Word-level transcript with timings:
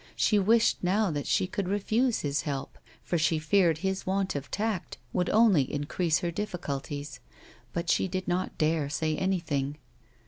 She 0.15 0.39
wished, 0.39 0.83
now, 0.83 1.11
that 1.11 1.27
she 1.27 1.45
could 1.45 1.67
refuse 1.67 2.21
his 2.21 2.41
help, 2.41 2.79
for 3.03 3.19
she 3.19 3.37
feared 3.37 3.77
his 3.85 4.03
want 4.03 4.35
of 4.35 4.49
tact 4.49 4.97
would 5.13 5.29
only 5.29 5.71
increase 5.71 6.21
her 6.21 6.31
difficulties, 6.31 7.19
but 7.71 7.87
she 7.87 8.07
did 8.07 8.27
not 8.27 8.57
dare 8.57 8.89
say 8.89 9.15
any 9.15 9.37
thing. 9.37 9.77